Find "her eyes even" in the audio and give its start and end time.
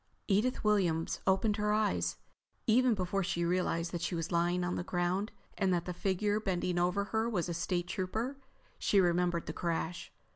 1.57-2.95